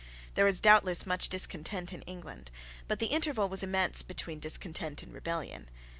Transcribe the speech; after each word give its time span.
There 0.33 0.45
was 0.45 0.59
doubtless 0.59 1.05
much 1.05 1.29
discontent 1.29 1.93
in 1.93 2.01
England: 2.07 2.49
but 2.87 2.97
the 2.97 3.05
interval 3.13 3.47
was 3.47 3.61
immense 3.61 4.01
between 4.01 4.39
discontent 4.39 5.03
and 5.03 5.13
rebellion. 5.13 5.69